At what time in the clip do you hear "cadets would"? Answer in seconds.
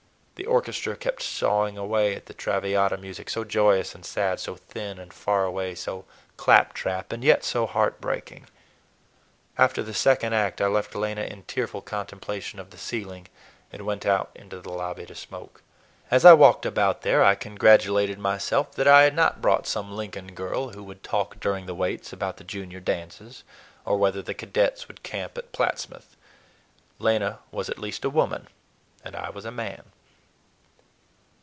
24.33-25.03